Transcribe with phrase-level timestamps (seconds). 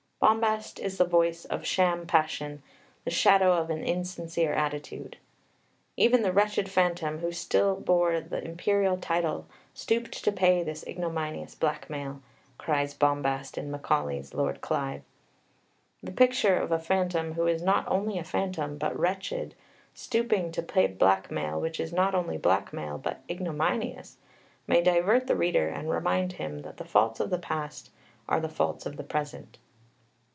[0.23, 2.61] Bombast is the voice of sham passion,
[3.05, 5.17] the shadow of an insincere attitude.
[5.97, 11.55] "Even the wretched phantom who still bore the imperial title stooped to pay this ignominious
[11.55, 12.21] blackmail,"
[12.59, 15.01] cries bombast in Macaulay's Lord Clive.
[16.03, 19.55] The picture of a phantom who is not only a phantom but wretched,
[19.95, 24.17] stooping to pay blackmail which is not only blackmail but ignominious,
[24.67, 27.89] may divert the reader and remind him that the faults of the past
[28.29, 29.57] are the faults of the present.